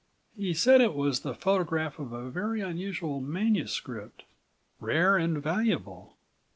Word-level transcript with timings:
"He 0.35 0.55
said 0.55 0.81
it 0.81 0.95
was 0.95 1.19
the 1.19 1.35
photograph 1.35 1.99
of 1.99 2.11
a 2.11 2.31
very 2.31 2.59
unusual 2.61 3.19
manuscript, 3.21 4.23
rare 4.79 5.15
and 5.15 5.37
valuable." 5.37 6.15